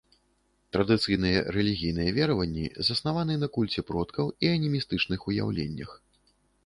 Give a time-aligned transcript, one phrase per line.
[0.75, 5.89] Традыцыйныя рэлігійныя вераванні заснаваны на кульце продкаў і анімістычных уяўленнях.